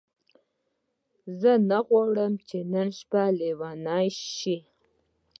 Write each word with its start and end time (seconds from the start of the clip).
زه 1.39 1.51
نه 1.69 1.79
غواړم 1.87 2.33
چې 2.47 2.57
نن 2.73 2.87
شپه 2.99 3.23
لیونۍ 3.37 4.07
شې. 4.35 4.57